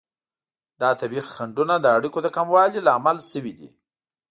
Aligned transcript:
دا 0.81 0.89
طبیعي 1.01 1.23
خنډونه 1.33 1.75
د 1.79 1.85
اړیکو 1.97 2.19
د 2.23 2.27
کموالي 2.35 2.79
لامل 2.87 3.17
شوي 3.31 3.53
دي. 3.59 3.69